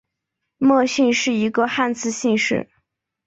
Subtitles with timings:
[0.57, 2.71] 莫姓是一个汉字姓氏。